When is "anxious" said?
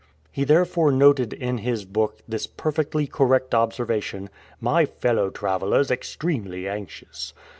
6.67-7.35